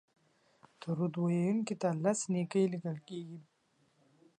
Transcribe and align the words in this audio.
درود 0.81 1.13
ویونکي 1.23 1.75
ته 1.81 1.89
لس 2.03 2.19
نېکۍ 2.31 2.65
لیکل 2.73 2.97
کیږي 3.07 3.39